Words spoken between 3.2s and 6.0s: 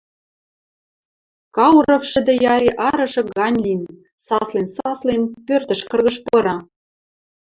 гань лин, саслен-саслен, пӧртӹш